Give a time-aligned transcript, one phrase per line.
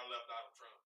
[0.00, 0.89] I love Donald Trump.